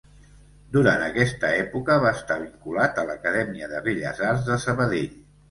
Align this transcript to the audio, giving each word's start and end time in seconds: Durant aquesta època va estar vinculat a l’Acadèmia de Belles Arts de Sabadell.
Durant 0.77 1.03
aquesta 1.07 1.51
època 1.57 1.97
va 2.05 2.13
estar 2.21 2.39
vinculat 2.45 3.03
a 3.03 3.05
l’Acadèmia 3.11 3.71
de 3.75 3.83
Belles 3.91 4.25
Arts 4.33 4.51
de 4.51 4.61
Sabadell. 4.67 5.17